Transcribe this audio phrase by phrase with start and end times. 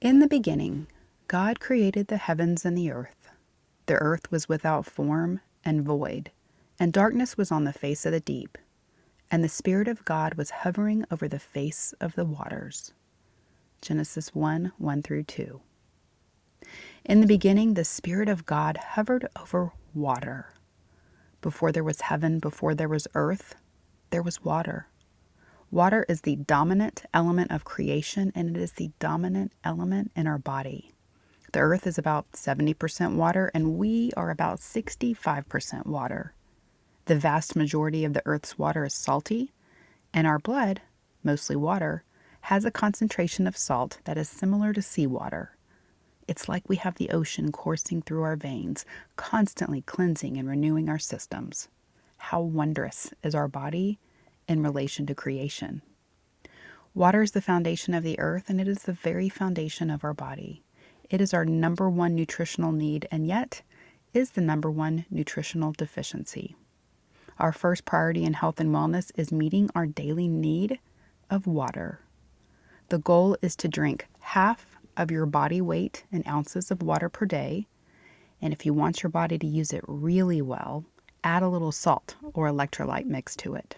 [0.00, 0.86] In the beginning,
[1.26, 3.30] God created the heavens and the earth.
[3.86, 6.30] The earth was without form and void,
[6.78, 8.56] and darkness was on the face of the deep,
[9.28, 12.92] and the Spirit of God was hovering over the face of the waters.
[13.82, 15.60] Genesis 1 1 through 2.
[17.04, 20.54] In the beginning, the Spirit of God hovered over water.
[21.40, 23.56] Before there was heaven, before there was earth,
[24.10, 24.86] there was water.
[25.70, 30.38] Water is the dominant element of creation and it is the dominant element in our
[30.38, 30.92] body.
[31.52, 36.32] The earth is about 70% water and we are about 65% water.
[37.04, 39.52] The vast majority of the earth's water is salty,
[40.12, 40.80] and our blood,
[41.22, 42.02] mostly water,
[42.42, 45.56] has a concentration of salt that is similar to seawater.
[46.26, 50.98] It's like we have the ocean coursing through our veins, constantly cleansing and renewing our
[50.98, 51.68] systems.
[52.16, 53.98] How wondrous is our body
[54.48, 55.82] in relation to creation.
[56.94, 60.14] Water is the foundation of the earth, and it is the very foundation of our
[60.14, 60.64] body.
[61.10, 63.62] It is our number one nutritional need, and yet
[64.12, 66.56] is the number one nutritional deficiency.
[67.38, 70.80] Our first priority in health and wellness is meeting our daily need
[71.30, 72.00] of water.
[72.88, 77.26] The goal is to drink half of your body weight in ounces of water per
[77.26, 77.68] day.
[78.42, 80.84] And if you want your body to use it really well,
[81.22, 83.76] add a little salt or electrolyte mix to it.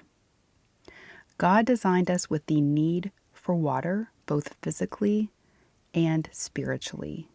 [1.40, 5.32] God designed us with the need for water, both physically
[5.94, 7.30] and spiritually.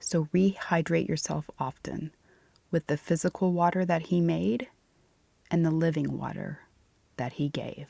[0.00, 2.12] So rehydrate yourself often
[2.70, 4.68] with the physical water that He made
[5.50, 6.60] and the living water
[7.18, 7.88] that He gave.